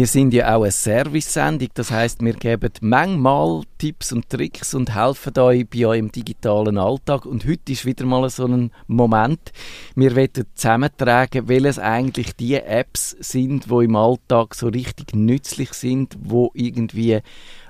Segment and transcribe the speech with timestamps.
[0.00, 4.94] Wir sind ja auch eine Service-Sendung, das heißt, wir geben manchmal Tipps und Tricks und
[4.94, 7.26] helfen euch bei eurem digitalen Alltag.
[7.26, 9.52] Und heute ist wieder mal so ein Moment.
[9.96, 16.16] Wir wollen zusammentragen, welches eigentlich die Apps sind, die im Alltag so richtig nützlich sind,
[16.22, 17.20] wo irgendwie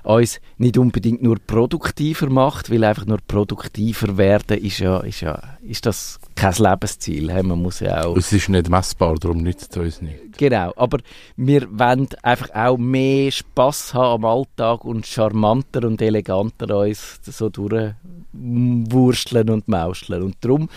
[0.03, 5.57] uns nicht unbedingt nur produktiver macht, weil einfach nur produktiver werden ist ja, ist ja
[5.61, 7.43] ist das kein Lebensziel.
[7.43, 10.37] Man muss ja auch es ist nicht messbar, darum nützt es uns nicht.
[10.37, 10.99] Genau, aber
[11.35, 17.49] wir wollen einfach auch mehr Spass haben am Alltag und charmanter und eleganter uns so
[17.49, 20.23] durchwursteln und mauscheln.
[20.23, 20.69] Und darum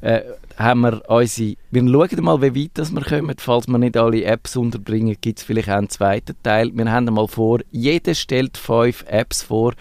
[0.00, 0.20] äh,
[0.56, 1.56] haben wir unsere...
[1.70, 3.34] Wir schauen mal, wie weit das wir kommen.
[3.38, 6.70] Falls wir nicht alle Apps unterbringen, gibt es vielleicht auch einen zweiten Teil.
[6.74, 9.72] Wir haben mal vor, jeder stellt fünf Apps vor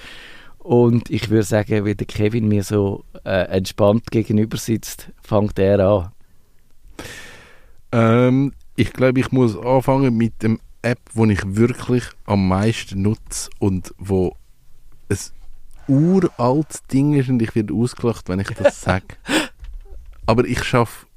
[0.68, 5.80] und ich würde sagen, wie der Kevin mir so äh, entspannt gegenüber sitzt, fängt er
[5.80, 6.12] an.
[7.94, 13.50] Ähm, ich glaube, ich muss anfangen mit dem App, die ich wirklich am meisten nutze
[13.60, 14.36] und wo
[15.10, 15.18] ein
[15.88, 19.16] uraltes Ding ist und ich werde ausgelacht, wenn ich das sage.
[20.26, 21.08] Aber ich schaffe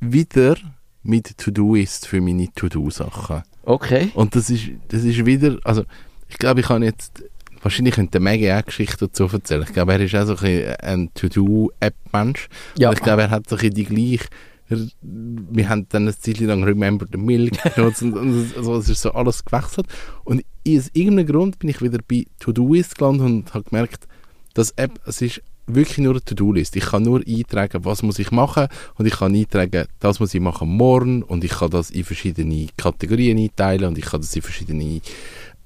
[0.00, 0.56] wieder
[1.02, 3.42] mit To-Do-Ist für meine To-Do-Sachen.
[3.62, 4.10] Okay.
[4.14, 5.84] Und das ist, das ist wieder, also
[6.30, 7.22] ich glaube, ich kann jetzt,
[7.62, 9.64] wahrscheinlich könnte Maggie auch Geschichte dazu erzählen.
[9.66, 12.48] Ich glaube, er ist auch so ein, ein To-Do-App-Mensch.
[12.78, 12.92] Ja.
[12.92, 14.26] Ich glaube, er hat so ein die gleiche
[14.68, 19.12] wir haben dann eine Zeit lang Remember the Milk und, und, also es ist so
[19.12, 19.86] alles gewechselt
[20.24, 24.08] und aus irgendeinem Grund bin ich wieder bei To-Do-List gelandet und habe gemerkt,
[24.54, 26.76] dass App, es ist wirklich nur eine To-Do-List.
[26.76, 30.40] Ich kann nur eintragen, was muss ich machen und ich kann eintragen, das muss ich
[30.40, 34.42] machen morgen und ich kann das in verschiedene Kategorien einteilen und ich kann das in
[34.42, 35.00] verschiedene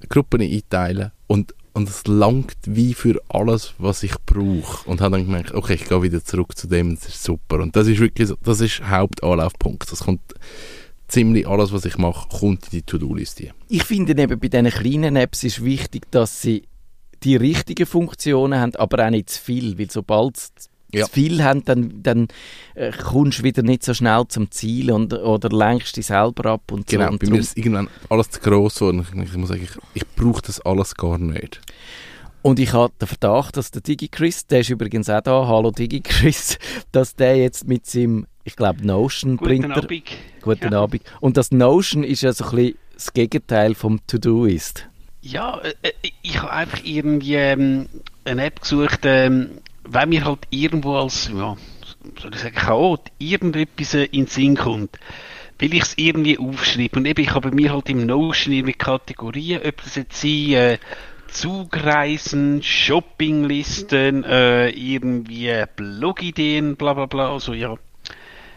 [0.09, 4.89] Gruppen einteilen und und es langt wie für alles, was ich brauche.
[4.89, 7.59] Und habe dann gemerkt, okay, ich gehe wieder zurück zu dem, das ist super.
[7.59, 9.91] Und das ist wirklich, so, das ist Hauptanlaufpunkt.
[9.91, 10.21] Das kommt
[11.07, 13.51] ziemlich alles, was ich mache, kommt in die To-Do-Liste.
[13.69, 16.63] Ich finde eben bei diesen kleinen Apps ist wichtig, dass sie
[17.23, 20.35] die richtigen Funktionen haben, aber auch nicht zu viel, weil sobald
[20.93, 21.05] ja.
[21.05, 22.27] zu viel haben, dann, dann
[22.75, 26.71] äh, kommst du wieder nicht so schnell zum Ziel und, oder lenkst dich selber ab.
[26.71, 27.17] Und genau, so.
[27.17, 30.41] bei mir ist irgendwann alles zu gross und ich, ich muss sagen, ich, ich brauche
[30.41, 31.61] das alles gar nicht.
[32.43, 36.57] Und ich habe den Verdacht, dass der DigiChris, der ist übrigens auch da, hallo DigiChris,
[36.91, 39.67] dass der jetzt mit seinem, ich glaube, Notion-Printer...
[39.67, 40.03] Guten Abend.
[40.41, 40.81] Guten ja.
[40.81, 41.03] Abend.
[41.19, 44.87] Und das Notion ist ja so ein bisschen das Gegenteil vom To-Do ist.
[45.21, 45.91] Ja, äh, äh,
[46.23, 47.87] ich habe einfach irgendwie ähm,
[48.25, 49.49] eine App gesucht, ähm,
[49.93, 51.57] wenn mir halt irgendwo als, ja,
[52.19, 54.97] soll ich sagen, Chaot irgendetwas in den Sinn kommt,
[55.59, 56.99] will ich es irgendwie aufschreiben.
[56.99, 60.53] Und eben, ich habe bei mir halt im Notion irgendwie Kategorien, ob das jetzt sein,
[60.53, 60.77] äh,
[61.27, 67.75] Zugreisen, Shoppinglisten, äh, irgendwie Blogideen, bla bla bla, also ja,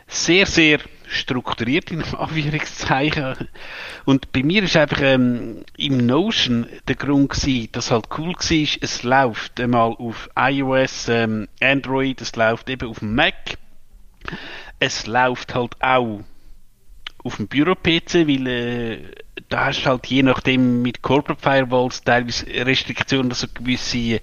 [0.09, 3.49] sehr, sehr strukturiert in Anführungszeichen.
[4.05, 8.79] Und bei mir ist einfach ähm, im Notion der Grund gewesen, dass halt cool war,
[8.81, 13.59] es läuft einmal auf iOS, ähm, Android, es läuft eben auf dem Mac,
[14.81, 16.21] es läuft halt auch
[17.25, 18.99] auf dem Büro-PC, weil äh,
[19.49, 24.21] da hast du halt je nachdem mit Corporate Firewalls teilweise Restriktionen, dass so gewisse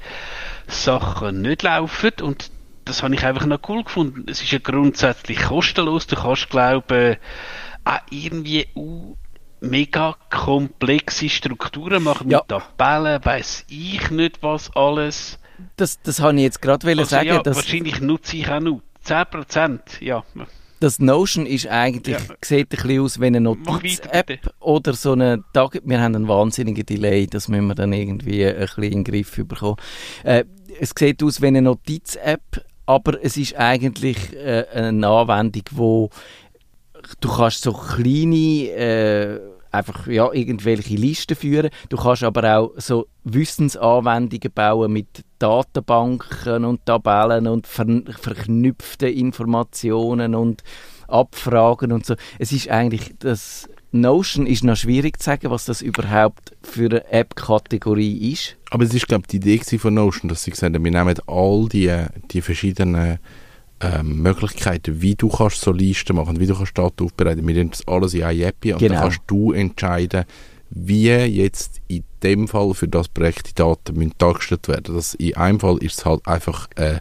[0.68, 2.52] Sachen nicht laufen und
[2.92, 4.26] das habe ich einfach noch cool gefunden.
[4.28, 6.08] Es ist ja grundsätzlich kostenlos.
[6.08, 9.16] Du kannst, glaube ich, auch irgendwie uh,
[9.62, 12.40] mega komplexe Strukturen machen ja.
[12.40, 15.40] mit Tabellen, weiß ich nicht was alles.
[15.78, 17.28] Das, das habe ich jetzt gerade also, sagen.
[17.28, 20.26] Ja, wahrscheinlich nutze ich auch nur 10%, ja.
[20.82, 22.36] Das Notion ist eigentlich, ja.
[22.44, 26.86] sieht ein bisschen aus wie eine Notiz-App oder so eine Tag Wir haben einen wahnsinnigen
[26.86, 29.78] Delay, das müssen wir dann irgendwie ein bisschen in den Griff bekommen.
[30.24, 30.44] Äh,
[30.80, 36.10] es sieht aus wie eine Notiz-App, aber es ist eigentlich äh, eine Anwendung, wo
[37.20, 39.40] du kannst so kleine äh,
[39.72, 41.70] einfach ja, irgendwelche Listen führen.
[41.90, 47.86] Du kannst aber auch so Wissensanwendungen bauen mit Datenbanken und Tabellen und ver
[48.20, 50.64] verknüpften Informationen und
[51.08, 52.16] Abfragen und so.
[52.40, 57.12] Es ist eigentlich das Notion ist noch schwierig zu sagen, was das überhaupt für eine
[57.12, 58.56] App-Kategorie ist.
[58.70, 61.16] Aber es ist, glaube ich, die Idee von Notion, dass sie gesagt haben, wir nehmen
[61.28, 61.94] all die,
[62.32, 63.20] die verschiedenen
[63.82, 67.46] ähm, Möglichkeiten, wie du kannst so Listen machen, wie du kannst Daten aufbereiten.
[67.46, 68.94] Wir nehmen das alles in eine App und genau.
[68.94, 70.24] dann kannst du entscheiden,
[70.70, 74.96] wie jetzt in dem Fall für das Projekt die Daten dargestellt werden.
[74.96, 77.00] Das, in einem Fall ist es halt einfach äh,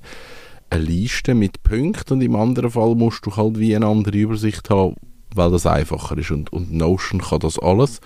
[0.71, 4.71] eine Liste mit Punkten und im anderen Fall musst du halt wie eine andere Übersicht
[4.71, 4.97] haben,
[5.35, 6.31] weil das einfacher ist.
[6.31, 8.00] Und, und Notion kann das alles.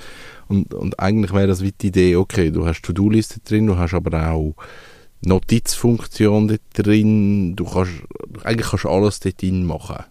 [0.49, 3.95] Und, und eigentlich wäre das wie die Idee, okay, du hast To-Do-Liste drin, du hast
[3.95, 4.55] aber auch
[5.23, 7.93] Notizfunktion dort drin, du kannst,
[8.43, 10.05] eigentlich kannst du alles dort drin machen.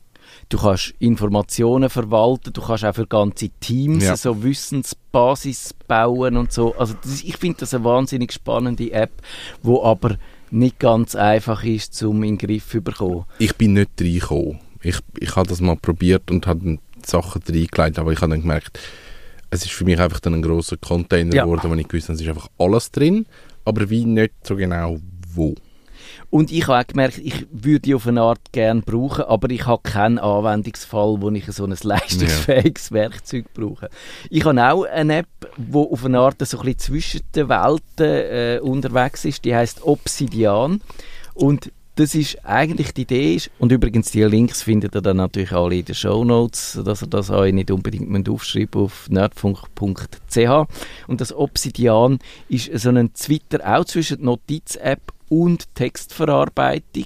[0.49, 4.17] du kannst Informationen verwalten, du kannst auch für ganze Teams ja.
[4.17, 6.75] so Wissensbasis bauen und so.
[6.75, 9.11] Also das, ich finde das eine wahnsinnig spannende App,
[9.61, 10.17] wo aber
[10.51, 13.25] nicht ganz einfach ist, zum in den Griff zu bekommen.
[13.39, 14.59] Ich bin nicht reingekommen.
[14.81, 18.79] Ich, ich habe das mal probiert und habe Sachen reingelegt, aber ich habe dann gemerkt,
[19.49, 21.43] es ist für mich einfach dann ein großer Container ja.
[21.43, 23.25] geworden, wo ich gewusst habe, es ist einfach alles drin,
[23.65, 24.97] aber wie nicht so genau
[25.33, 25.55] wo.
[26.29, 29.67] Und ich habe auch gemerkt, ich würde die auf eine Art gerne brauchen, aber ich
[29.67, 32.95] habe keinen Anwendungsfall, wo ich so ein leistungsfähiges ja.
[32.95, 33.89] Werkzeug brauche.
[34.31, 35.27] Ich habe auch eine App,
[35.57, 39.45] die auf eine Art so ein bisschen zwischen den Welten äh, unterwegs ist.
[39.45, 40.81] Die heißt Obsidian.
[41.35, 45.75] Und das ist eigentlich die Idee und übrigens die Links findet ihr dann natürlich alle
[45.75, 50.67] in den Show Notes, dass ihr das euch nicht unbedingt aufschreiben auf nerdfunk.ch
[51.07, 52.19] und das Obsidian
[52.49, 57.05] ist so ein Twitter auch zwischen Notiz-App und Textverarbeitung.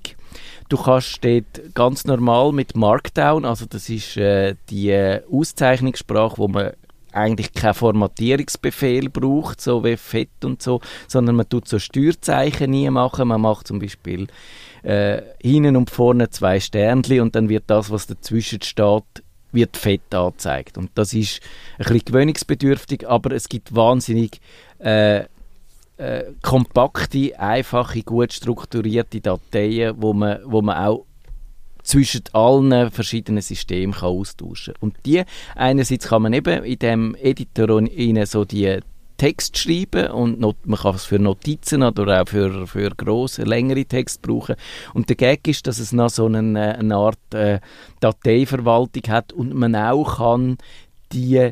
[0.70, 6.48] Du kannst dort ganz normal mit Markdown, also das ist äh, die äh, Auszeichnungssprache, wo
[6.48, 6.74] man
[7.18, 12.90] eigentlich keinen Formatierungsbefehl braucht, so wie Fett und so, sondern man tut so Steuerzeichen nie
[12.90, 13.28] machen.
[13.28, 14.28] Man macht zum Beispiel
[14.84, 20.14] äh, hinten und vorne zwei Sternchen und dann wird das, was dazwischen steht, wird fett
[20.14, 20.78] angezeigt.
[20.78, 21.42] Und das ist
[21.78, 24.40] ein bisschen gewöhnungsbedürftig, aber es gibt wahnsinnig
[24.80, 25.26] äh,
[25.98, 31.06] äh, kompakte, einfache, gut strukturierte Dateien, wo man, wo man auch
[31.88, 34.82] zwischen allen verschiedenen Systemen kann austauschen kann.
[34.82, 35.24] Und die
[35.56, 37.82] einerseits kann man eben in dem Editor
[38.26, 38.80] so die
[39.18, 43.86] Text schreiben und not, man kann es für Notizen oder auch für, für grosse, längere
[43.86, 44.56] Text brauchen.
[44.94, 47.60] Und der Gag ist, dass es noch so eine, eine Art äh,
[48.00, 50.58] Dateiverwaltung hat und man auch kann
[51.14, 51.52] die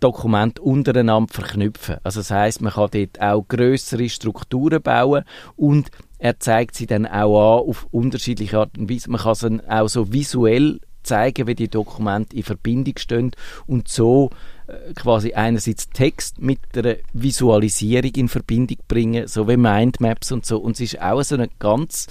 [0.00, 1.96] Dokumente untereinander verknüpfen.
[2.04, 5.24] Also das heißt, man kann dort auch größere Strukturen bauen
[5.56, 5.90] und
[6.20, 9.10] er zeigt sie dann auch an auf unterschiedliche Art und Weise.
[9.10, 13.30] Man kann sie auch so visuell zeigen, wie die Dokumente in Verbindung stehen
[13.66, 14.28] und so
[14.66, 20.58] äh, quasi einerseits Text mit der Visualisierung in Verbindung bringen, so wie Mindmaps und so.
[20.58, 22.06] Und es ist auch so ein ganz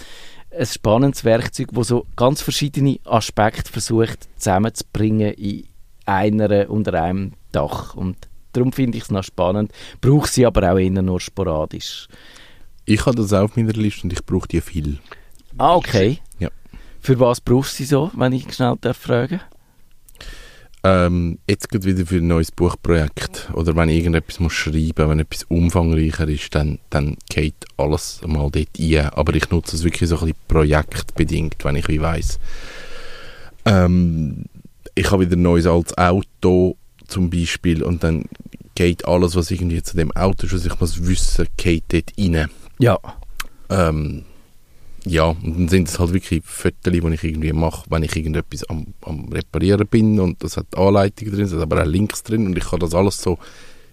[0.52, 5.66] ein spannendes Werkzeug, wo so ganz verschiedene Aspekte versucht zusammenzubringen in
[6.06, 7.96] einer unter einem Dach.
[7.96, 8.18] Und
[8.54, 9.72] darum finde ich es noch spannend.
[10.02, 12.08] Brauche sie aber auch eher nur sporadisch.
[12.90, 14.98] Ich habe das auch auf meiner Liste und ich brauche die viel.
[15.60, 16.18] Ah, okay.
[16.40, 16.50] Ja.
[17.00, 19.42] Für was brauchst du sie so, wenn ich schnell darf fragen
[20.82, 25.20] ähm, jetzt geht wieder für ein neues Buchprojekt oder wenn ich irgendetwas muss schreiben wenn
[25.20, 29.10] etwas umfangreicher ist, dann, dann geht alles mal dort ein.
[29.10, 32.40] Aber ich nutze es wirklich so ein bisschen projektbedingt, wenn ich wie weiss.
[33.66, 34.46] Ähm,
[34.96, 36.76] ich habe wieder ein neues altes Auto
[37.08, 38.26] zum Beispiel und dann
[38.74, 42.50] geht alles, was irgendwie zu dem Auto ist, was ich muss wissen, geht dort rein.
[42.80, 42.98] Ja.
[43.70, 44.26] Ähm,
[45.06, 48.64] ja, und dann sind es halt wirklich Fotos, die ich irgendwie mache, wenn ich irgendetwas
[48.66, 52.48] am, am Reparieren bin und das hat Anleitungen drin, es hat aber auch Links drin
[52.48, 53.38] und ich kann das alles so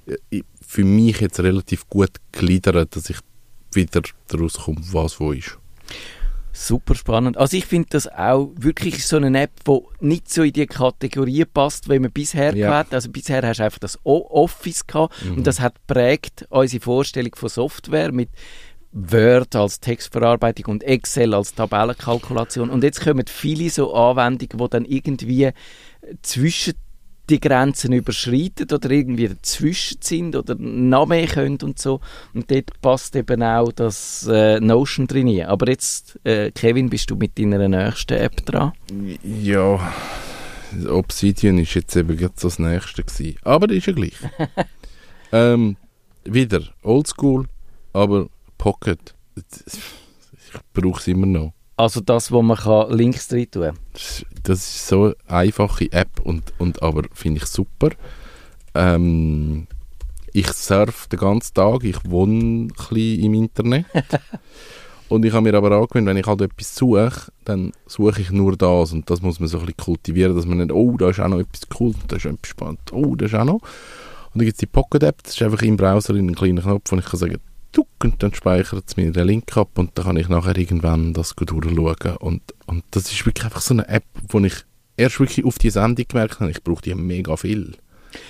[0.06, 3.18] äh, für mich jetzt relativ gut gliedern, dass ich
[3.72, 5.58] wieder daraus komme, was wo ist.
[6.52, 7.36] Super spannend.
[7.36, 11.44] Also ich finde das auch wirklich so eine App, die nicht so in die Kategorie
[11.44, 12.78] passt, wie man bisher ja.
[12.78, 12.94] hat.
[12.94, 15.36] Also bisher hast du einfach das Office gehabt mhm.
[15.36, 18.30] und das hat prägt unsere Vorstellung von Software mit
[18.96, 22.70] Word als Textverarbeitung und Excel als Tabellenkalkulation.
[22.70, 25.50] Und jetzt kommen viele so Anwendungen, die dann irgendwie
[26.22, 26.74] zwischen
[27.28, 32.00] die Grenzen überschreiten oder irgendwie dazwischen sind oder noch mehr können und so.
[32.32, 35.42] Und dort passt eben auch das äh, Notion drin.
[35.42, 38.72] Aber jetzt, äh, Kevin, bist du mit deiner nächsten App dran?
[39.22, 39.92] Ja,
[40.88, 43.36] Obsidian ist jetzt eben gerade das nächste gewesen.
[43.42, 44.14] Aber das ist ja gleich.
[45.32, 45.76] ähm,
[46.24, 47.46] wieder oldschool,
[47.92, 49.14] aber Pocket.
[49.34, 51.52] Ich brauche es immer noch.
[51.76, 53.78] Also das, wo man kann Links drin tun kann?
[54.44, 57.90] Das ist so eine einfache App und, und aber finde ich super.
[58.74, 59.66] Ähm,
[60.32, 63.86] ich surfe den ganzen Tag, ich wohne ein im Internet.
[65.08, 68.56] und ich habe mir aber angewöhnt, wenn ich halt etwas suche, dann suche ich nur
[68.56, 71.20] das und das muss man so ein bisschen kultivieren, dass man nicht, oh, da ist
[71.20, 73.54] auch noch etwas cool, da ist etwas spannend, oh, da ist auch noch.
[73.54, 76.62] Und dann gibt es die Pocket App, das ist einfach im Browser in einem kleinen
[76.62, 77.38] Knopf, wo ich kann sagen,
[77.76, 81.12] tuck, und dann speichert es mir den Link ab und dann kann ich nachher irgendwann
[81.12, 82.16] das durchschauen.
[82.18, 84.54] Und, und das ist wirklich einfach so eine App, wo ich
[84.96, 87.76] erst wirklich auf die Sendung gemerkt habe, ich brauche die mega viel.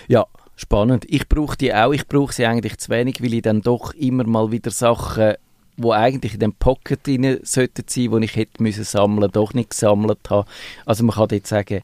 [0.09, 0.27] Ja,
[0.57, 1.05] spannend.
[1.09, 1.93] Ich brauche die auch.
[1.93, 5.35] Ich brauche sie eigentlich zu wenig, weil ich dann doch immer mal wieder Sachen
[5.79, 9.69] wo eigentlich in dem Pocket drin sollten sein, wo ich hätte müssen sammeln, doch nicht
[9.69, 10.49] gesammelt habe.
[10.87, 11.83] Also man kann jetzt sagen,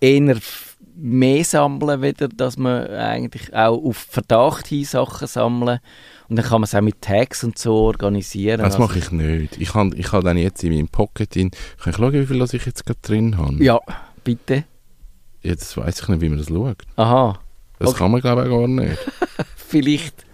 [0.00, 0.36] eher
[0.96, 5.78] mehr sammeln, wieder, dass man eigentlich auch auf Verdacht hin Sachen sammeln.
[6.30, 8.58] Und dann kann man es auch mit Tags und so organisieren.
[8.58, 9.60] Das also mache ich nicht.
[9.60, 12.40] Ich habe ich hab dann jetzt in meinem Pocket in, kann ich schauen, wie viel
[12.40, 13.62] ich jetzt gerade drin habe?
[13.62, 13.80] Ja.
[14.22, 14.62] bitte?
[15.42, 16.84] Jetzt weiß ich nicht, wie man das schaut.
[16.94, 17.40] Aha.
[17.80, 17.98] Das okay.
[17.98, 18.98] kann man, glaube ich, gar nicht.
[19.56, 20.24] Vielleicht.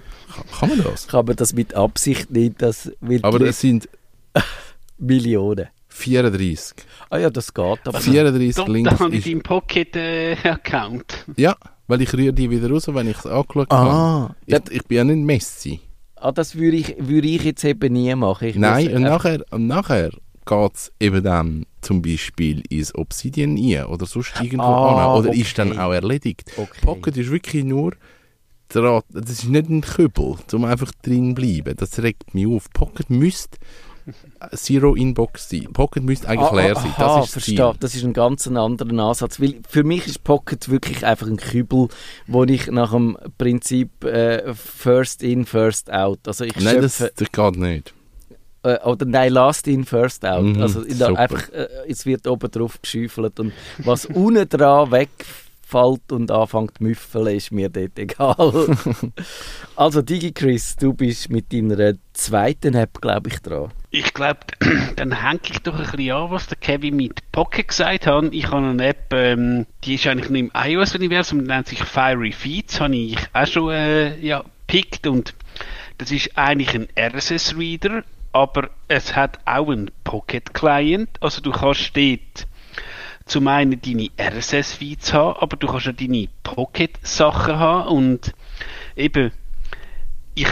[0.60, 1.08] Kann, man das?
[1.08, 2.60] Kann man das mit Absicht nicht.
[2.60, 3.88] Das aber es sind...
[4.98, 5.68] Millionen.
[5.88, 6.76] 34.
[7.08, 7.78] Ah ja, das geht.
[7.86, 8.90] Aber 34 Links.
[8.90, 11.24] Da habe ich deinen Pocket-Account.
[11.36, 14.34] Äh, ja, weil ich rühre die wieder raus, wenn ich es angeschaut ah, habe.
[14.44, 15.80] Ich, ich bin ja nicht Messi.
[16.26, 18.48] Ah, das würde ich, würde ich jetzt eben nie machen.
[18.48, 20.10] Ich Nein, und nachher, und nachher
[20.44, 25.20] geht es eben dann zum Beispiel ins Obsidian ein oder sonst irgendwo ah, an.
[25.20, 25.40] Oder okay.
[25.40, 26.50] ist dann auch erledigt.
[26.56, 26.80] Okay.
[26.82, 27.94] Pocket ist wirklich nur
[28.68, 31.76] das ist nicht ein Kübel, um einfach drin zu bleiben.
[31.76, 32.68] Das regt mich auf.
[32.70, 33.58] Pocket müsste
[34.54, 35.72] Zero Inbox sein.
[35.72, 36.94] Pocket müsste eigentlich ah, leer sein.
[36.98, 37.74] Das ist verstehe.
[37.80, 39.40] Das ist ein ganz anderer Ansatz.
[39.40, 41.88] Weil für mich ist Pocket wirklich einfach ein Kübel,
[42.26, 46.20] wo ich nach dem Prinzip äh, First in, First out.
[46.26, 47.94] Also ich nein, das, das geht nicht.
[48.62, 50.44] Äh, oder nein, Last in, First out.
[50.44, 50.82] Mhm, also
[51.14, 56.78] einfach, äh, es wird oben drauf geschüffelt und was unten dran wegfällt, fällt und anfängt
[56.78, 58.36] zu müffeln, ist mir dort egal.
[59.74, 63.72] also DigiChris, du bist mit deiner zweiten App, glaube ich, dran.
[63.90, 64.40] Ich glaube,
[64.96, 68.24] dann hänge ich doch ein bisschen an, was der Kevin mit Pocket gesagt hat.
[68.30, 72.32] Ich habe eine App, ähm, die ist eigentlich nur im iOS-Universum, die nennt sich Fiery
[72.32, 75.34] Feeds, habe ich auch schon äh, ja, gepickt und
[75.98, 82.46] das ist eigentlich ein RSS-Reader, aber es hat auch einen Pocket-Client, also du kannst dort
[83.26, 88.34] zum einen deine RSS-Feeds haben, aber du kannst auch deine Pocket-Sachen haben und
[88.94, 89.32] eben,
[90.36, 90.48] ich,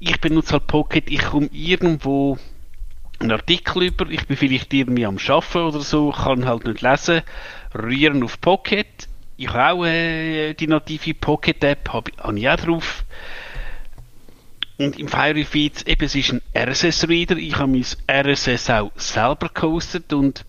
[0.00, 2.36] ich benutze halt Pocket, ich komme irgendwo
[3.20, 7.22] einen Artikel über, ich bin vielleicht irgendwie am Schaffen oder so, kann halt nicht lesen,
[7.74, 13.04] rühren auf Pocket, ich habe auch äh, die native Pocket-App, habe hab ich auch drauf,
[14.78, 19.48] und im Fiery Feeds, eben, es ist ein RSS-Reader, ich habe mein RSS auch selber
[19.48, 20.44] gehostet und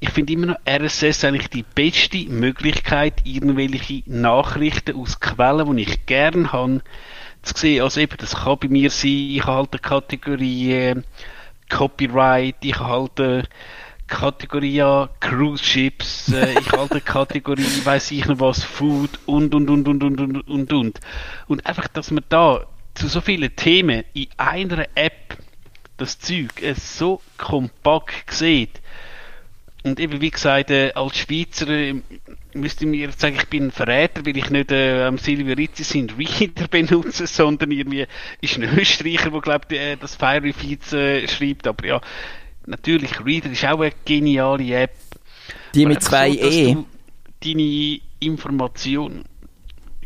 [0.00, 6.06] ich finde immer noch RSS eigentlich die beste Möglichkeit, irgendwelche Nachrichten aus Quellen, die ich
[6.06, 6.82] gerne habe,
[7.42, 7.82] zu sehen.
[7.82, 11.02] Also eben, das kann bei mir sein, ich habe halt eine Kategorie äh,
[11.68, 13.44] Copyright, ich habe halt eine
[14.06, 19.88] Kategorie Cruise Ships, äh, ich eine Kategorie, weiß ich noch was, Food und und und
[19.88, 21.00] und und und und und.
[21.48, 25.38] Und einfach, dass man da zu so vielen Themen in einer App
[25.96, 28.80] das Zeug es so kompakt sieht,
[29.84, 31.94] und eben, wie gesagt, äh, als Schweizer äh,
[32.54, 35.54] müsste ich mir jetzt sagen, ich bin ein Verräter, weil ich nicht äh, am Silvio
[35.54, 38.06] Rizzi sein Reader benutze, sondern irgendwie
[38.40, 41.66] ist ein Österreicher, der, glaube äh, das Fire Feeds äh, schreibt.
[41.66, 42.00] Aber ja,
[42.66, 44.94] natürlich, Reader ist auch eine geniale App.
[45.74, 46.76] Die mit zwei so, E.
[47.42, 49.24] deine Informationen,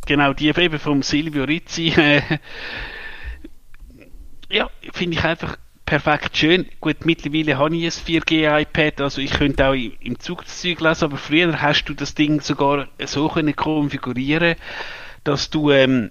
[0.06, 2.22] genau, die eben vom Silvio Rizzi, äh,
[4.48, 6.66] ja, finde ich einfach perfekt schön.
[6.80, 11.04] Gut, mittlerweile habe ich ein 4G-iPad, also ich könnte auch im Zug das Zeug lesen,
[11.04, 14.56] aber früher hast du das Ding sogar so können konfigurieren,
[15.22, 16.10] dass du, ähm,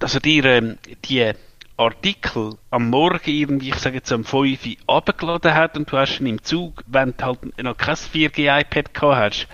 [0.00, 1.32] dass er dir ähm, die
[1.76, 6.18] Artikel am Morgen irgendwie, ich sage jetzt am 5 Uhr abgeladen hat und du hast
[6.20, 9.48] ihn im Zug, wenn du halt noch kein 4G-iPad gehabt hast,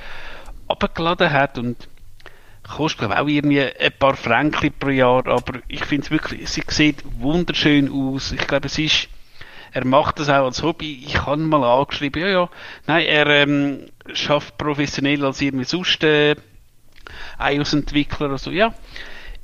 [0.67, 1.89] abgeladen hat und
[2.63, 6.63] kostet glaube auch irgendwie ein paar Franken pro Jahr, aber ich finde es wirklich, sie
[6.69, 8.33] sieht wunderschön aus.
[8.33, 9.09] Ich glaube, es ist
[9.73, 11.03] er macht das auch als Hobby.
[11.05, 12.49] Ich habe mal angeschrieben, ja, ja,
[12.87, 16.37] nein, er ähm, schafft professionell als irgendwie sonst äh,
[17.39, 18.31] iOS-Entwickler.
[18.31, 18.75] Also ja,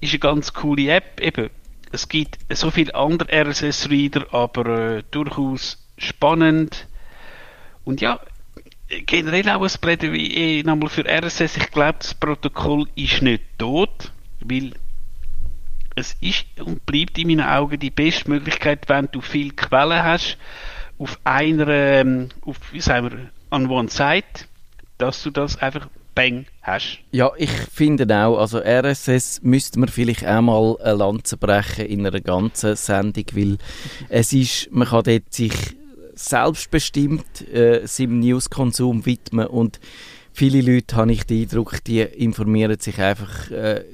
[0.01, 1.21] ist eine ganz coole App.
[1.21, 1.51] Eben,
[1.93, 6.87] es gibt so viele andere RSS-Reader, aber äh, durchaus spannend.
[7.85, 8.21] Und ja,
[8.89, 11.57] generell auch ein Plädoyer eh, nochmal für RSS.
[11.57, 14.73] Ich glaube, das Protokoll ist nicht tot, weil
[15.99, 20.39] es ist und bleibt in meinen Augen die beste Möglichkeit, wenn du viele Quellen hast,
[20.99, 23.19] auf einer, ähm, auf, wie sagen wir,
[23.51, 24.25] an one side,
[24.99, 26.99] dass du das einfach bang hast.
[27.13, 32.05] Ja, ich finde auch, also RSS müsste man vielleicht auch mal eine Lanze brechen in
[32.05, 33.59] einer ganzen Sendung, weil
[34.09, 35.53] es ist, man kann dort sich
[36.15, 39.79] selbstbestimmt äh, seinem Newskonsum widmen und
[40.33, 43.85] viele Leute, habe ich den Eindruck, die informieren sich einfach äh,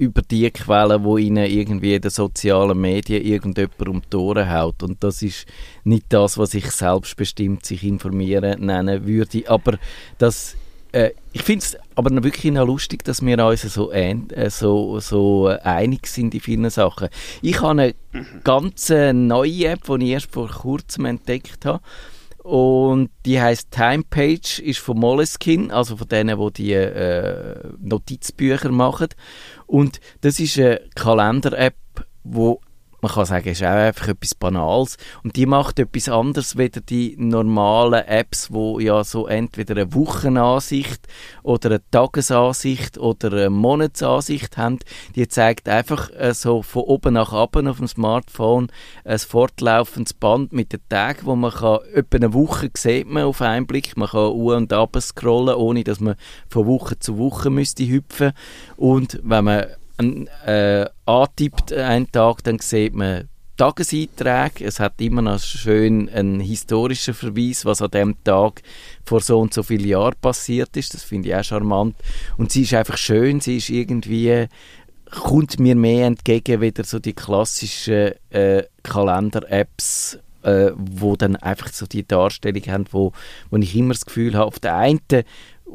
[0.00, 4.82] über die Quellen, wo ihnen irgendwie in den sozialen Medien irgendjemand um die Ohren haut.
[4.82, 5.44] Und das ist
[5.84, 9.42] nicht das, was ich selbstbestimmt sich informieren nennen würde.
[9.46, 9.78] Aber
[10.16, 10.56] das,
[10.92, 14.16] äh, ich finde es aber wirklich noch lustig, dass wir uns so, äh,
[14.48, 17.08] so, so einig sind in vielen Sachen.
[17.42, 17.94] Ich habe eine
[18.42, 21.82] ganz neue App, die ich erst vor kurzem entdeckt habe.
[22.42, 29.08] Und die heißt Timepage, ist von Moleskine, also von denen, die die äh, Notizbücher machen.
[29.66, 31.76] Und das ist eine Kalender-App,
[32.24, 32.60] wo
[33.00, 34.96] man kann sagen, ist auch einfach etwas Banales.
[35.22, 41.06] Und die macht etwas anderes als die normalen Apps, wo ja so entweder eine Wochenansicht
[41.42, 44.78] oder eine Tagesansicht oder eine Monatsansicht haben.
[45.14, 48.68] Die zeigt einfach äh, so von oben nach unten auf dem Smartphone
[49.04, 53.40] ein fortlaufendes Band mit den Tagen, wo man kann, etwa eine Woche sieht man auf
[53.40, 56.16] einen Blick, man kann u und ab scrollen, ohne dass man
[56.48, 58.32] von Woche zu Woche müsste hüpfen.
[58.76, 59.66] Und wenn man
[60.46, 64.64] äh, antippt einen Tag, dann sieht man Tageseinträge.
[64.64, 68.62] Es hat immer noch schön einen historischen Verweis, was an dem Tag
[69.04, 70.94] vor so und so vielen Jahren passiert ist.
[70.94, 71.94] Das finde ich auch charmant.
[72.38, 74.48] Und sie ist einfach schön, sie ist irgendwie
[75.10, 81.86] kommt mir mehr entgegen wieder so die klassischen äh, Kalender-Apps, äh, wo dann einfach so
[81.86, 83.12] die Darstellung haben, wo,
[83.50, 85.00] wo ich immer das Gefühl habe, auf der einen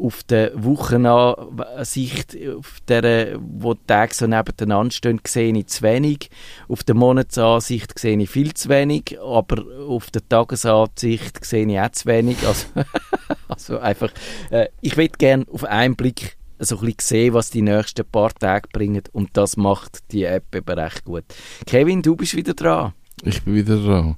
[0.02, 6.30] auf der Wochenansicht, auf der, wo die Tage so nebeneinander stehen, sehe ich zu wenig.
[6.68, 11.92] Auf der Monatsansicht sehe ich viel zu wenig, aber auf der Tagesansicht sehe ich auch
[11.92, 12.38] zu wenig.
[12.46, 12.68] Also,
[13.48, 14.12] also einfach,
[14.50, 18.34] äh, ich würde gerne auf einen Blick so ein bisschen sehen, was die nächsten paar
[18.34, 21.26] Tage bringen und das macht die App eben recht gut.
[21.66, 22.94] Kevin, du bist wieder dran.
[23.24, 24.18] Ich bin wieder dran.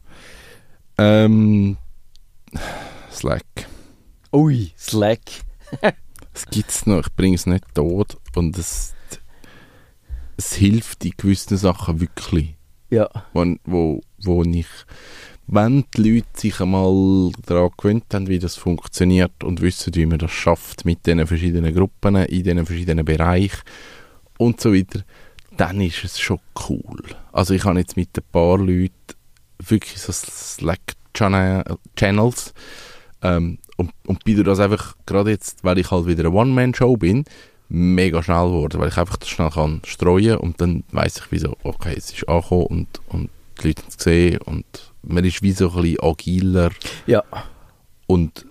[0.98, 1.78] Ähm,
[3.12, 3.46] Slack.
[4.32, 5.47] Ui, Slack
[6.34, 8.94] es gibt es noch, ich bringe es nicht tot und es,
[10.38, 12.56] es hilft in gewissen Sachen wirklich.
[12.90, 13.10] Ja.
[13.34, 14.68] Wo, wo, wo ich,
[15.48, 20.20] wenn die Leute sich einmal daran gewöhnt haben, wie das funktioniert und wissen, wie man
[20.20, 23.62] das schafft mit den verschiedenen Gruppen, in den verschiedenen Bereichen
[24.38, 25.02] und so weiter,
[25.56, 27.04] dann ist es schon cool.
[27.32, 28.94] Also ich habe jetzt mit ein paar Leuten
[29.60, 32.54] wirklich so Slack-Channels
[33.24, 37.24] ähm, und, und bin das einfach, gerade jetzt, weil ich halt wieder eine One-Man-Show bin,
[37.70, 41.56] mega schnell geworden, weil ich einfach das schnell kann streuen und dann weiß ich, wieso,
[41.64, 43.30] okay, es ist angekommen und, und
[43.62, 44.66] die Leute haben es gesehen und
[45.04, 46.72] man ist wie so ein bisschen agiler.
[47.06, 47.24] Ja.
[48.08, 48.46] Und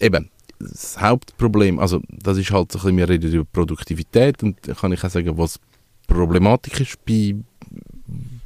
[0.00, 4.60] eben, das Hauptproblem, also das ist halt so ein bisschen, wir reden über Produktivität und
[4.62, 5.60] kann ich auch sagen, was
[6.06, 7.36] problematisch ist bei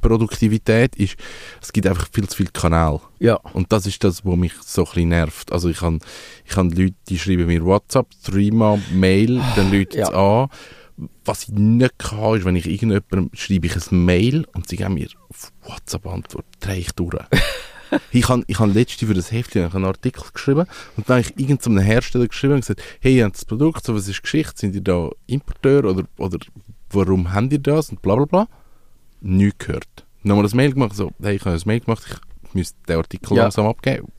[0.01, 1.15] Produktivität ist,
[1.61, 3.01] es gibt einfach viel zu viele Kanäle.
[3.19, 3.35] Ja.
[3.53, 5.51] Und das ist das, was mich so ein bisschen nervt.
[5.51, 5.99] Also ich habe
[6.45, 10.07] ich hab Leute, die schreiben mir WhatsApp, dreimal Mail, dann Leute ja.
[10.09, 10.49] an.
[11.23, 14.95] Was ich nicht kann, ist, wenn ich irgendjemandem schreibe ich ein Mail und sie geben
[14.95, 17.15] mir auf WhatsApp Antwort, drehe ich durch.
[18.11, 20.65] ich habe ich hab letzte für das Heftchen einen Artikel geschrieben
[20.97, 23.95] und dann habe ich irgendeinem Hersteller geschrieben und gesagt, hey, ihr habt das Produkt, so
[23.95, 26.37] was ist Geschichte, sind ihr da Importeur oder, oder
[26.91, 28.47] warum habt ihr das und bla bla bla
[29.21, 30.05] nichts gehört.
[30.23, 32.03] Nochmal das Mail gemacht, so, hey, ich habe ein Mail gemacht,
[32.43, 33.43] ich müsste den Artikel ja.
[33.43, 34.11] langsam abgeben.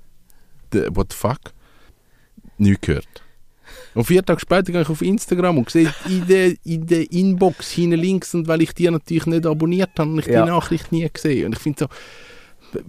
[0.73, 1.41] The, what the fuck?
[2.59, 3.09] Nichts gehört.
[3.95, 7.71] Und vier Tage später gehe ich auf Instagram und sehe in der, in der Inbox
[7.73, 10.45] hinten links, und weil ich die natürlich nicht abonniert habe, habe ich ja.
[10.45, 11.47] die Nachricht nie gesehen.
[11.47, 11.89] Und ich finde
[12.73, 12.81] so,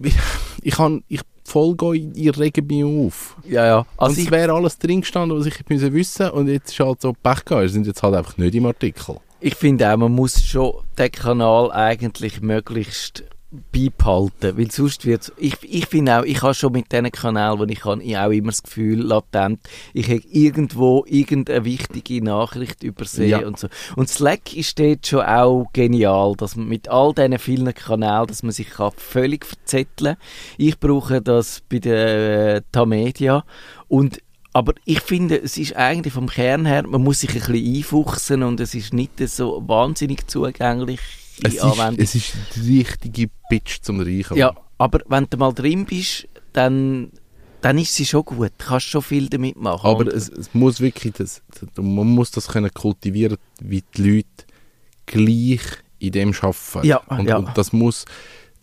[0.62, 3.36] ich, kann, ich folge euch, ihr regen mich auf.
[3.48, 3.86] Ja, ja.
[3.96, 7.00] Also und es wäre alles drin gestanden, was ich wissen müssen und jetzt ist halt
[7.00, 7.62] so Pech gehabt.
[7.62, 11.10] Wir sind jetzt halt einfach nicht im Artikel ich finde auch, man muss schon den
[11.10, 13.24] Kanal eigentlich möglichst
[13.70, 17.64] beibehalten, weil sonst wird ich, ich finde auch, ich habe schon mit diesen Kanälen, wo
[17.64, 19.60] ich ich auch immer das Gefühl, latent,
[19.92, 23.46] ich habe irgendwo irgendeine wichtige Nachricht übersehen ja.
[23.46, 23.68] und so.
[23.94, 28.42] Und Slack ist dort schon auch genial, dass man mit all diesen vielen Kanälen, dass
[28.42, 30.24] man sich kann völlig verzetteln kann.
[30.56, 33.44] Ich brauche das bei der äh, Tamedia
[33.88, 34.18] und
[34.52, 38.42] aber ich finde, es ist eigentlich vom Kern her, man muss sich ein bisschen einfuchsen
[38.42, 41.00] und es ist nicht so wahnsinnig zugänglich.
[41.42, 44.36] Es ist, es ist die richtige Pitch zum Reichen.
[44.36, 47.10] Ja, aber wenn du mal drin bist, dann,
[47.62, 48.52] dann ist sie schon gut.
[48.58, 49.86] Du kannst schon viel damit machen.
[49.86, 51.42] Aber es, es, muss wirklich, das,
[51.76, 54.28] man muss das können kultivieren, wie die Leute
[55.06, 55.62] gleich
[55.98, 56.86] in dem arbeiten.
[56.86, 57.38] Ja, und, ja.
[57.38, 58.04] und das muss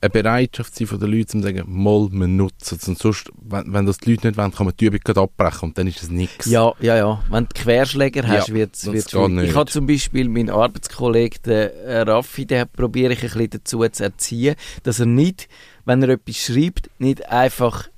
[0.02, 2.88] eine Bereitschaft sein von den Leuten, um zu sagen, mal, wir nutzen es.
[2.88, 5.78] Und sonst, wenn, wenn das die Leute nicht wollen, kann man die Übung abbrechen und
[5.78, 6.46] dann ist es nichts.
[6.46, 7.22] Ja, ja, ja.
[7.30, 12.02] Wenn du Querschläger hast, ja, wird es Ich habe zum Beispiel meinen Arbeitskollegen, den äh,
[12.02, 15.50] Raffi, den probiere ich ein bisschen dazu zu erziehen, dass er nicht,
[15.86, 17.90] wenn er etwas schreibt, nicht einfach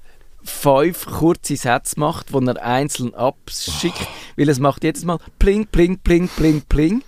[0.44, 4.08] fünf kurze Sätze macht, die er einzeln abschickt, oh.
[4.38, 7.04] weil es macht jedes Mal pling, pling, pling, pling, pling.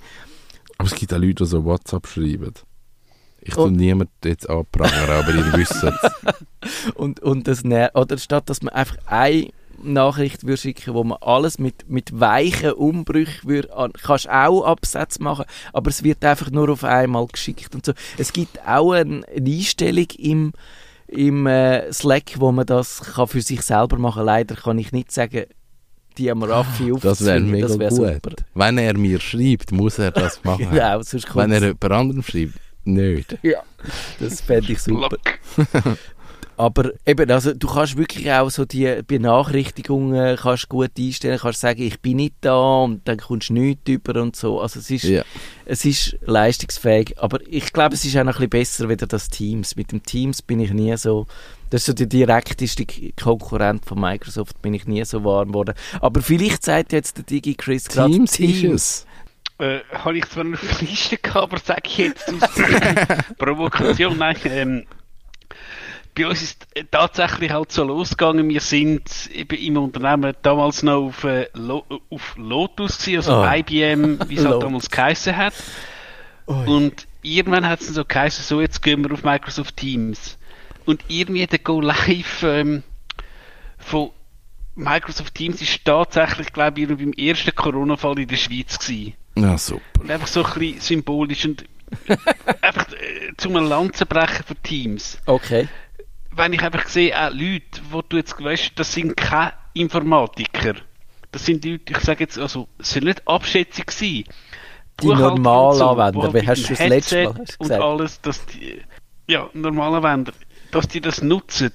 [0.77, 2.53] Aber es gibt auch Leute, die so WhatsApp schreiben.
[3.45, 6.93] Ich tue niemand jetzt anprangern, aber ihr wisst es.
[6.95, 9.49] und, und das oder statt dass man einfach eine
[9.83, 13.69] Nachricht würde schicken, wo man alles mit, mit weichen Umbrüchen würde,
[14.01, 17.93] kannst auch Absätze machen, aber es wird einfach nur auf einmal geschickt und so.
[18.17, 20.53] Es gibt auch eine, eine Einstellung im,
[21.07, 24.25] im äh, Slack, wo man das kann für sich selber machen kann.
[24.25, 25.45] Leider kann ich nicht sagen,
[26.17, 26.93] die am Raffi.
[27.01, 28.13] Das wäre mega wär gut.
[28.13, 28.35] Super.
[28.53, 30.69] Wenn er mir schreibt, muss er das machen.
[30.69, 32.53] genau, sonst Wenn er jemand anderem schreibt,
[32.85, 33.37] nicht.
[33.41, 33.63] Ja,
[34.19, 35.17] das fände ich super.
[36.55, 41.81] Aber eben, also du kannst wirklich auch so die Benachrichtigungen kannst gut einstellen, kannst sagen,
[41.81, 44.61] ich bin nicht da und dann kommst du nichts über und so.
[44.61, 45.23] Also es ist, ja.
[45.65, 49.29] es ist leistungsfähig, aber ich glaube, es ist auch noch ein bisschen besser wieder das
[49.29, 49.75] Teams.
[49.75, 51.25] Mit dem Teams bin ich nie so,
[51.71, 52.85] das ist so der direkteste
[53.19, 55.73] Konkurrent von Microsoft, bin ich nie so warm geworden.
[56.01, 59.07] Aber vielleicht sagt jetzt der Digi Chris gerade Teams, Teams.
[59.63, 62.49] Äh, habe ich zwar noch auf der Liste gehabt, aber sage ich jetzt aus
[63.37, 64.85] Provokation, nein, ähm,
[66.13, 68.49] bei uns ist es tatsächlich halt so losgegangen.
[68.49, 73.45] Wir sind eben im Unternehmen damals noch auf, äh, Lo auf Lotus gewesen, also oh.
[73.45, 75.53] IBM, wie es halt damals geheißen hat.
[76.47, 76.67] Oi.
[76.67, 80.37] Und irgendwann hat es so geheißen, so jetzt gehen wir auf Microsoft Teams.
[80.83, 82.83] Und irgendwie der Go Live ähm,
[83.77, 84.09] von
[84.75, 89.13] Microsoft Teams ist tatsächlich, glaube ich, beim ersten Corona-Fall in der Schweiz gewesen.
[89.35, 89.81] Ja, super.
[89.99, 91.65] Und einfach so ein bisschen symbolisch und
[92.61, 95.17] einfach äh, zum Lanzen brechen für Teams.
[95.25, 95.67] Okay
[96.35, 100.75] wenn ich einfach sehe, auch Leute, wo du jetzt weißt, das sind keine Informatiker.
[101.31, 104.23] Das sind Leute, ich sage jetzt, also, es sind nicht Abschätzung sein.
[105.01, 107.59] Die Normalanwender, so, wie hast du das letzte Mal gesagt?
[107.59, 108.81] Und alles, dass die,
[109.27, 110.33] ja, Normalanwender,
[110.71, 111.71] dass die das nutzen.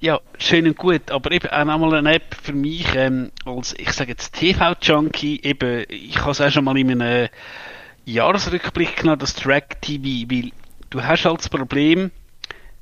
[0.00, 3.92] Ja, schön und gut, aber eben auch nochmal eine App für mich ähm, als, ich
[3.92, 7.28] sage jetzt TV-Junkie, eben, ich habe es auch schon mal in einem
[8.04, 10.52] Jahresrückblick genommen, das Track-TV, weil
[10.90, 12.12] du hast halt das Problem,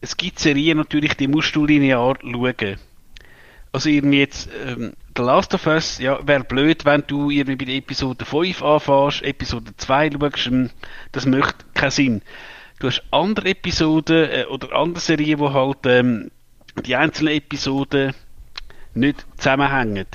[0.02, 2.76] es gibt Serien natürlich, die musst du linear schauen.
[3.72, 7.64] Also irgendwie jetzt, ähm, The Last of Us, ja, wäre blöd, wenn du irgendwie bei
[7.64, 10.68] der Episode 5 anfährst, Episode 2 schaust, ähm,
[11.12, 12.22] das möchte keinen Sinn.
[12.78, 16.30] Du hast andere Episoden äh, oder andere Serien, wo halt ähm,
[16.84, 18.14] die einzelnen Episoden
[18.94, 20.06] nicht zusammenhängen.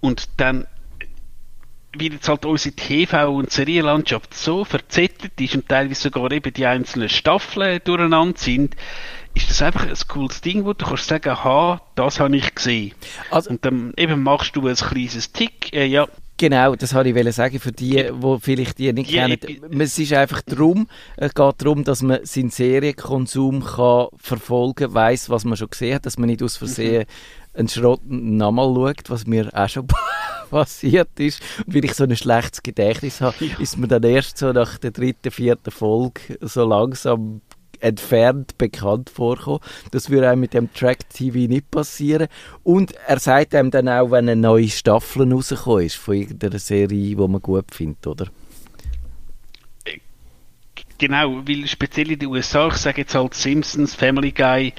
[0.00, 0.66] Und dann
[1.96, 6.66] wie jetzt halt unsere TV- und Serienlandschaft so verzettelt ist und teilweise sogar eben die
[6.66, 8.76] einzelnen Staffeln durcheinander sind,
[9.34, 12.94] ist das einfach ein cooles Ding, wo du kannst sagen, aha, das habe ich gesehen.
[13.30, 16.08] Also, und dann eben machst du ein kleines Tick, äh, ja.
[16.42, 19.80] Genau, das wollte ich sagen für die, die vielleicht die nicht die kennen.
[19.80, 25.30] Es ist einfach darum, es geht darum, dass man seinen Serienkonsum kann verfolgen kann, weiss,
[25.30, 27.58] was man schon gesehen hat, dass man nicht aus Versehen mhm.
[27.60, 29.86] einen Schrott nochmal schaut, was mir auch schon
[30.50, 31.40] passiert ist.
[31.64, 33.56] Und weil ich so ein schlechtes Gedächtnis habe, ja.
[33.60, 37.40] ist mir dann erst so nach der dritten, vierten Folge so langsam
[37.82, 39.60] entfernt bekannt vorkommen.
[39.90, 42.28] Das würde einem mit dem Track TV nicht passieren.
[42.62, 46.86] Und er sagt einem dann auch, wenn eine neue Staffel rausgekommen ist von irgendeiner Serie,
[46.88, 48.26] die man gut findet, oder?
[50.98, 54.72] Genau, weil speziell in den USA, ich sage jetzt halt Simpsons, Family Guy,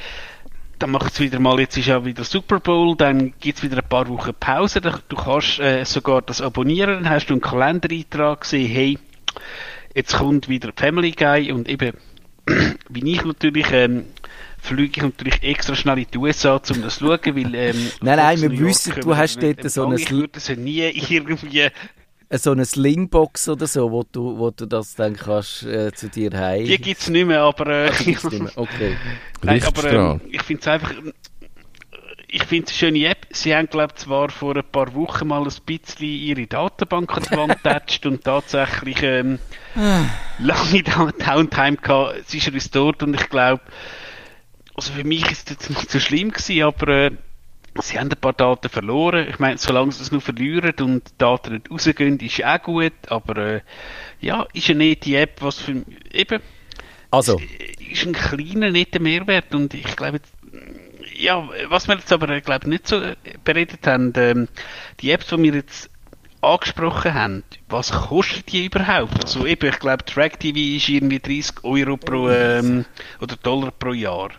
[0.80, 3.78] dann macht es wieder mal, jetzt ist ja wieder Super Bowl, dann gibt es wieder
[3.78, 8.70] ein paar Wochen Pause, du kannst äh, sogar das abonnieren, hast du einen Kalendereintrag gesehen,
[8.70, 9.00] hey,
[9.94, 11.94] jetzt kommt wieder Family Guy und eben,
[12.90, 14.06] wie ich natürlich, ähm,
[14.62, 17.56] fliege ich natürlich extra schnell in die USA, um das zu schauen, weil...
[17.56, 19.96] Ähm, nein, nein, wir wissen, du hast dort so eine...
[19.96, 20.80] Ich würde sie nie
[21.10, 21.70] irgendwie
[22.38, 26.32] so eine Slingbox oder so, wo du, wo du das dann kannst äh, zu dir
[26.32, 26.66] heim.
[26.66, 28.52] Die gibt es nicht mehr, aber äh, nicht mehr.
[28.56, 28.98] okay.
[29.44, 30.94] Nein, aber äh, ich finde es einfach
[32.34, 33.28] ich finde es eine schöne App.
[33.30, 37.38] Sie haben, glaube zwar vor ein paar Wochen mal ein bisschen ihre Datenbank an die
[37.38, 39.38] Wand getatscht und tatsächlich ähm,
[40.40, 42.22] lange Downtime gehabt.
[42.22, 43.62] Es ist restored und ich glaube,
[44.74, 47.12] also für mich ist es jetzt nicht so schlimm gewesen, aber äh,
[47.84, 49.28] sie haben ein paar Daten verloren.
[49.30, 52.94] Ich meine, solange sie es nur verlieren und die Daten nicht rausgehen, ist auch gut.
[53.10, 53.62] Aber äh,
[54.22, 56.42] ja, ist eine nette App, was für eben
[57.12, 57.40] also.
[57.92, 60.20] ist ein kleiner netter Mehrwert und ich glaube,
[61.24, 63.02] ja, was wir jetzt aber glaube nicht so
[63.44, 64.48] beredet haben, ähm,
[65.00, 65.90] die Apps, die wir jetzt
[66.42, 69.24] angesprochen haben, was kostet die überhaupt?
[69.24, 72.86] Also eben, ich glaube, Track TV ist irgendwie 30 Euro pro, ähm,
[73.20, 74.30] oder Dollar pro Jahr.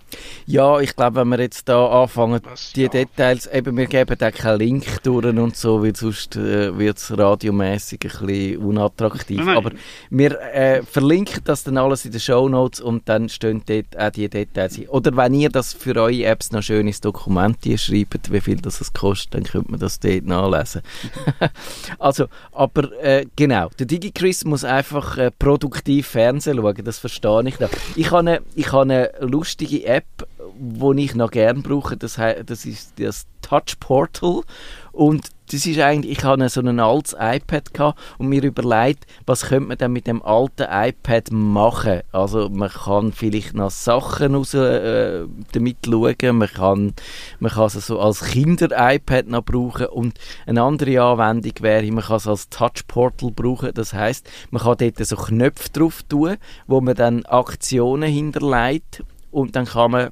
[0.46, 2.88] Ja, ich glaube, wenn wir jetzt da anfangen, was, die ja.
[2.88, 7.18] Details, eben, wir geben da keinen Link durch und so, weil sonst äh, wird es
[7.18, 9.44] radiomässig ein bisschen unattraktiv.
[9.44, 9.56] Nein.
[9.56, 9.72] Aber
[10.10, 14.10] wir äh, verlinken das dann alles in den Show Notes und dann stehen dort auch
[14.10, 14.78] die Details.
[14.88, 18.92] Oder wenn ihr das für eure Apps noch schön ins Dokument schreibt, wie viel das
[18.92, 20.82] kostet, dann könnt man das dort nachlesen.
[21.98, 27.60] also, aber äh, genau, der DigiChris muss einfach äh, produktiv Fernsehen schauen, das verstehe ich
[27.60, 27.70] noch.
[27.96, 30.06] Ich habe eine, ich eine lustige App,
[30.58, 34.42] wo ich noch gern brauche, das, das ist das Touch Portal.
[34.92, 39.68] Und das ist eigentlich, ich hatte so ein altes iPad und mir überlegt, was könnte
[39.68, 42.00] man denn mit dem alten iPad machen?
[42.12, 46.94] Also man kann vielleicht noch Sachen raus, äh, damit schauen, man kann,
[47.40, 49.86] man kann es so als Kinder-iPad noch brauchen.
[49.86, 54.78] Und eine andere Anwendung wäre, man kann es als Touch-Portal brauchen, das heißt, man kann
[54.78, 59.04] dort so Knöpfe drauf tun, wo man dann Aktionen hinterlegt.
[59.30, 60.10] Und dann kann man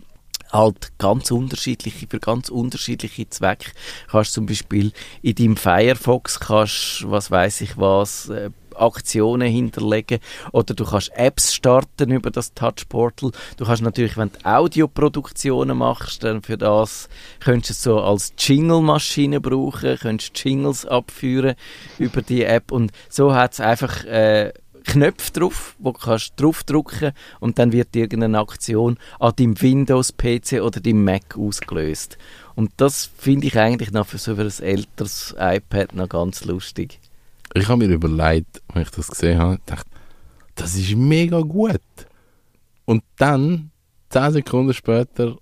[0.52, 3.72] halt ganz unterschiedliche, für ganz unterschiedliche Zwecke.
[4.10, 10.18] Kannst zum Beispiel in deinem Firefox, kannst, was weiß ich was, äh, Aktionen hinterlegen
[10.52, 13.30] oder du kannst Apps starten über das Touch Portal.
[13.56, 17.08] Du kannst natürlich, wenn du Audioproduktionen machst, dann für das
[17.40, 21.54] könntest du es so als Jingle-Maschine brauchen, könntest Jingles abführen
[21.98, 27.12] über die App und so hat es einfach äh, Knöpfe drauf, wo du kannst draufdrücken
[27.40, 32.18] und dann wird irgendeine Aktion an deinem Windows-PC oder deinem Mac ausgelöst.
[32.54, 37.00] Und das finde ich eigentlich noch für so ein älteres iPad noch ganz lustig.
[37.54, 39.88] Ich habe mir überlegt, als ich das gesehen habe, dachte,
[40.54, 41.80] das ist mega gut.
[42.84, 43.70] Und dann,
[44.10, 45.36] zehn Sekunden später,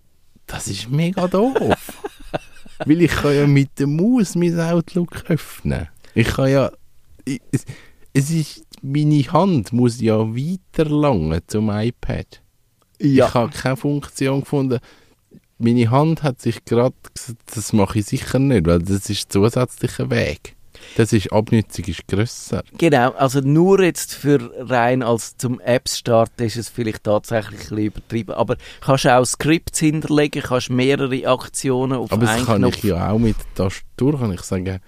[0.47, 1.55] das ist mega doof.
[2.85, 5.89] Weil ich kann ja mit der Maus mein Outlook öffnen.
[6.15, 6.71] Ich kann ja...
[7.25, 7.41] Ich,
[8.13, 12.43] es ist, meine Hand muss ja weiter langen zum iPad.
[13.01, 13.29] Ja.
[13.29, 14.79] Ich habe keine Funktion gefunden.
[15.59, 19.31] Meine Hand hat sich gerade gesagt, das mache ich sicher nicht, weil das ist ein
[19.31, 20.57] zusätzlicher Weg.
[20.97, 22.63] Das ist Abnutzung ist grösser.
[22.79, 27.59] Genau, also nur jetzt für rein als zum Apps starten ist es vielleicht tatsächlich ein
[27.59, 32.79] bisschen übertrieben, aber kannst auch Skripts hinterlegen, kannst mehrere Aktionen auf Aber das kann Knopf.
[32.79, 34.81] ich ja auch mit der Tastatur, kann ich sagen,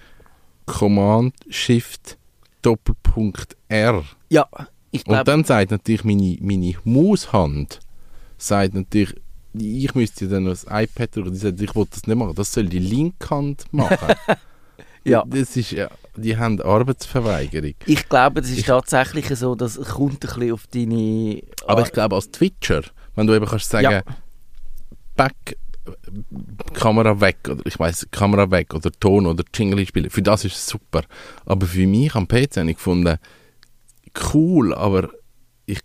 [0.65, 2.17] Command Shift
[2.63, 4.03] Doppelpunkt R.
[4.29, 4.47] Ja,
[4.91, 5.19] ich glaube.
[5.19, 7.79] Und dann sagt natürlich meine, meine Maushand,
[8.37, 9.15] sagt natürlich,
[9.53, 12.65] ich müsste dann das iPad oder die sagt, ich will das nicht machen, das soll
[12.65, 14.15] die Linkhand machen.
[15.03, 15.23] ja.
[15.27, 17.75] Das ist ja, die haben Arbeitsverweigerung.
[17.85, 21.43] Ich glaube, das ist ich, tatsächlich so, das kommt ein bisschen auf deine...
[21.67, 22.81] Aber ich glaube, als Twitcher,
[23.15, 24.01] wenn du eben kannst sagen, ja.
[25.15, 25.57] Back
[26.73, 30.09] Kamera weg oder ich weiß Kamera weg oder Ton oder Jingle spielen.
[30.09, 31.03] Für das ist es super.
[31.45, 33.17] Aber für mich am PC habe ich gefunden,
[34.33, 35.09] cool, aber
[35.65, 35.79] ich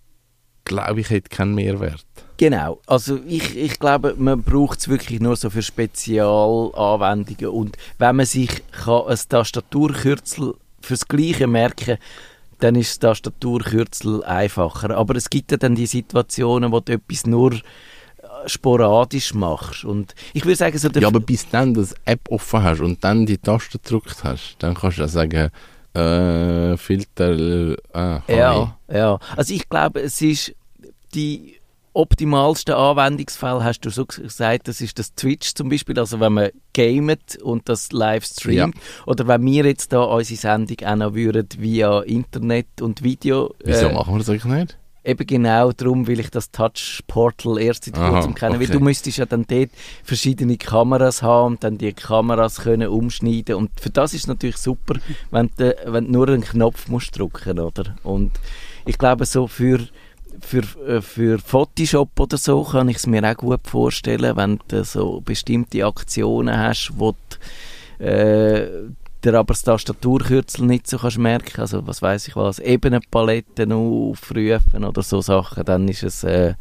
[0.64, 2.04] glaube, ich hätte keinen Mehrwert.
[2.37, 8.16] Genau, also ich, ich glaube, man braucht es wirklich nur so für Spezialanwendungen und wenn
[8.16, 11.98] man sich kann ein Tastaturkürzel fürs Gleiche merken
[12.58, 14.90] dann ist das Tastaturkürzel einfacher.
[14.96, 17.54] Aber es gibt ja dann die Situationen, wo du etwas nur
[18.46, 19.85] sporadisch machst.
[19.85, 23.27] Und ich würde sagen, so Ja, aber bis dann das App offen hast und dann
[23.27, 25.51] die Taste gedrückt hast, dann kannst du ja sagen,
[25.94, 29.18] äh, Filter, äh, Ja, ja.
[29.37, 30.55] Also ich glaube, es ist
[31.14, 31.59] die
[31.98, 36.51] optimalste Anwendungsfall hast du so gesagt, das ist das Twitch zum Beispiel, also wenn man
[36.72, 38.83] gamet und das live streamt, ja.
[39.07, 43.55] oder wenn wir jetzt da unsere Sendung auch noch würden via Internet und Video.
[43.64, 44.79] Wieso äh, machen wir das eigentlich nicht?
[45.09, 48.68] Eben genau darum will ich das Touch-Portal erst seit kurzem kennen, okay.
[48.68, 49.71] weil du müsstest ja dann dort
[50.05, 54.59] verschiedene Kameras haben und dann die Kameras können umschneiden und für das ist es natürlich
[54.59, 54.97] super,
[55.31, 57.97] wenn du, wenn du nur einen Knopf musst drücken, oder?
[58.03, 58.33] Und
[58.85, 59.81] ich glaube so für
[60.40, 64.85] für, äh, für Photoshop oder so kann ich es mir auch gut vorstellen, wenn du
[64.85, 67.14] so bestimmte Aktionen hast, wo
[67.99, 68.68] du, äh,
[69.24, 74.85] dir aber das Tastaturkürzel nicht so kannst merken, also was weiß ich was, Ebenenpaletten aufrufen
[74.85, 76.24] oder so Sachen, dann ist es...
[76.24, 76.54] Äh,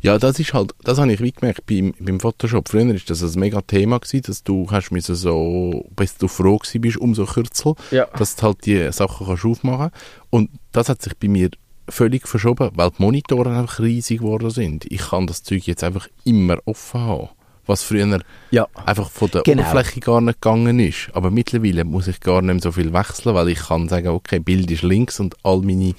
[0.00, 2.70] ja, das ist halt, das habe ich wie gemerkt beim, beim Photoshop.
[2.70, 6.56] Früher ist das ein mega Thema gewesen, dass du hast müssen so, bis du froh
[6.56, 8.06] gewesen bist, umso kürzer, ja.
[8.16, 9.90] dass du halt die Sachen kannst aufmachen
[10.30, 11.50] Und das hat sich bei mir
[11.86, 14.86] völlig verschoben, weil die Monitore einfach riesig geworden sind.
[14.90, 17.28] Ich kann das Zeug jetzt einfach immer offen haben
[17.68, 18.66] was früher ja.
[18.86, 19.62] einfach von der genau.
[19.62, 21.10] Oberfläche gar nicht gegangen ist.
[21.12, 24.38] Aber mittlerweile muss ich gar nicht mehr so viel wechseln, weil ich kann sagen, okay,
[24.38, 25.94] Bild ist links und all meine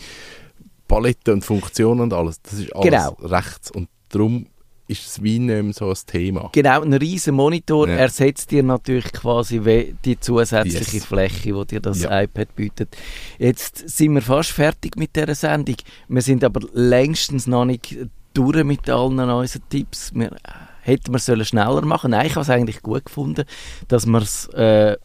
[0.88, 3.18] Paletten und Funktionen und alles, das ist alles genau.
[3.22, 3.72] rechts.
[3.72, 4.48] Und darum
[4.88, 6.50] ist es wie nicht mehr so ein Thema.
[6.52, 7.96] Genau, ein riesen Monitor ja.
[7.96, 11.06] ersetzt dir natürlich quasi die zusätzliche yes.
[11.06, 12.22] Fläche, die dir das ja.
[12.24, 12.98] iPad bietet.
[13.38, 15.76] Jetzt sind wir fast fertig mit dieser Sendung.
[16.08, 17.96] Wir sind aber längstens noch nicht
[18.34, 20.12] durch mit allen unseren Tipps.
[20.16, 20.36] Wir
[20.82, 22.12] hätte man sollen schneller machen.
[22.12, 23.46] Nein, ich habe es eigentlich gut gefunden,
[23.88, 24.98] dass wir es äh,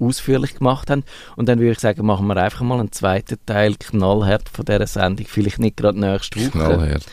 [0.00, 1.04] ausführlich gemacht haben.
[1.36, 4.86] Und dann würde ich sagen, machen wir einfach mal einen zweiten Teil knallhart von dieser
[4.86, 5.26] Sendung.
[5.26, 6.50] Vielleicht nicht gerade nächste Woche.
[6.50, 7.06] Knallhart.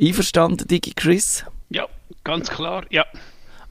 [0.00, 1.44] Einverstanden, Digi Chris?
[1.70, 1.86] Ja,
[2.24, 3.04] ganz klar, ja.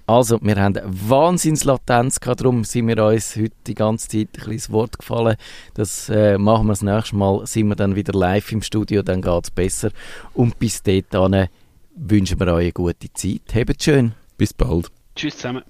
[0.09, 4.31] Also, wir haben eine Wahnsinnslatenz gehabt, darum sind wir uns heute die ganze Zeit ein
[4.31, 5.35] bisschen ins Wort gefallen.
[5.73, 9.21] Das äh, machen wir das nächste Mal, sind wir dann wieder live im Studio, dann
[9.21, 9.89] geht es besser.
[10.33, 11.49] Und bis dahin
[11.97, 13.41] wünschen wir euch eine gute Zeit.
[13.53, 14.13] Habt schön.
[14.37, 14.89] Bis bald.
[15.15, 15.63] Tschüss zusammen.